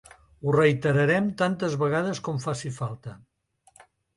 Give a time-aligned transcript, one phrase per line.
[0.45, 3.17] Ho reiterarem tantes vegades com faci falta.